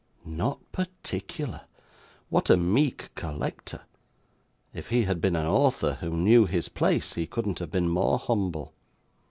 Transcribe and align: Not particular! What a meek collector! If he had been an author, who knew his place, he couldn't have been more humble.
Not 0.25 0.57
particular! 0.71 1.61
What 2.29 2.49
a 2.49 2.57
meek 2.57 3.09
collector! 3.13 3.81
If 4.73 4.89
he 4.89 5.03
had 5.03 5.21
been 5.21 5.35
an 5.35 5.45
author, 5.45 5.99
who 6.01 6.09
knew 6.09 6.47
his 6.47 6.69
place, 6.69 7.13
he 7.13 7.27
couldn't 7.27 7.59
have 7.59 7.69
been 7.69 7.87
more 7.87 8.17
humble. 8.17 8.73